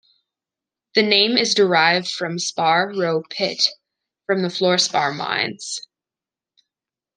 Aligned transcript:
The 0.95 1.03
name 1.03 1.37
is 1.37 1.53
derived 1.53 2.09
from 2.09 2.39
'spar 2.39 2.91
row 2.97 3.21
pit' 3.29 3.61
from 4.25 4.41
the 4.41 4.47
fluorspar 4.47 5.15
mines. 5.15 5.79